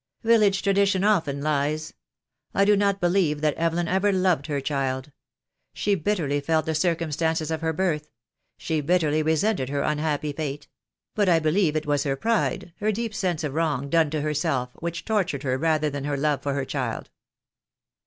[0.23, 1.93] "Village tradition often lies.
[2.55, 5.11] I do not believe that Evelyn ever loved her child.
[5.75, 8.09] She bitterly felt the cir cumstances of her birth—
[8.57, 10.67] she bitterly resented her un happy fate;
[11.13, 14.71] but I believe it was her pride, her deep sense of wrong done to herself,
[14.79, 17.11] which tortured her rather than her love for her only child.